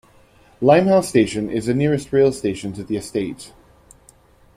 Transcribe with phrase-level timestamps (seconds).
[0.61, 3.53] Limehouse station is the nearest National Rail station to the estate.